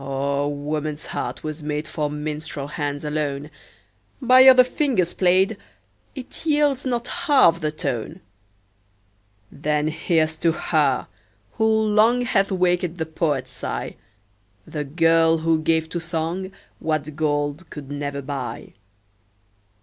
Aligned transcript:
Oh! 0.03 0.47
woman's 0.47 1.05
heart 1.05 1.43
was 1.43 1.61
made 1.61 1.87
For 1.87 2.09
minstrel 2.09 2.65
hands 2.69 3.05
alone; 3.05 3.51
By 4.19 4.47
other 4.47 4.63
fingers 4.63 5.13
played, 5.13 5.57
It 6.15 6.43
yields 6.43 6.87
not 6.87 7.07
half 7.07 7.59
the 7.59 7.71
tone. 7.71 8.21
Then 9.51 9.89
here's 9.89 10.37
to 10.37 10.53
her, 10.53 11.05
who 11.51 11.67
long 11.67 12.21
Hath 12.23 12.51
waked 12.51 12.97
the 12.97 13.05
poet's 13.05 13.51
sigh, 13.51 13.95
The 14.65 14.85
girl 14.85 15.37
who 15.37 15.61
gave 15.61 15.87
to 15.89 15.99
song 15.99 16.51
What 16.79 17.15
gold 17.15 17.69
could 17.69 17.91
never 17.91 18.23
buy. 18.23 18.73